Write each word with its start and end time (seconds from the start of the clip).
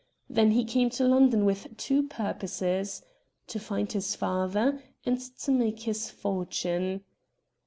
Then 0.27 0.49
he 0.49 0.65
came 0.65 0.89
to 0.97 1.05
London 1.05 1.45
with 1.45 1.77
two 1.77 2.01
purposes— 2.07 3.03
to 3.49 3.59
find 3.59 3.91
his 3.91 4.15
father 4.15 4.81
and 5.05 5.19
to 5.37 5.51
make 5.51 5.81
his 5.81 6.09
fortune. 6.09 7.03